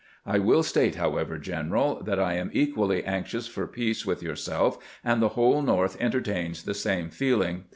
[0.25, 5.21] I will state, however, general, that I am equally anxious for peace with yourself, and
[5.21, 7.65] the whole North entertains the same feeling.